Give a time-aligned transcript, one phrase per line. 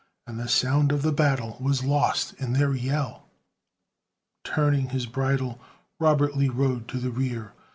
[0.25, 3.29] And the sound of the battle was lost in their yell.
[4.43, 5.59] Turning his bridle,
[5.99, 7.53] Robert Lee Rode to the rear.